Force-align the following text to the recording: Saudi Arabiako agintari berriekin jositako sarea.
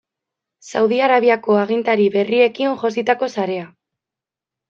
Saudi 0.69 0.97
Arabiako 1.07 1.57
agintari 1.65 2.07
berriekin 2.15 2.75
jositako 2.85 3.29
sarea. 3.35 3.67